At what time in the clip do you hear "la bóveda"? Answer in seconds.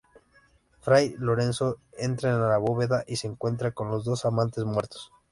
2.41-3.03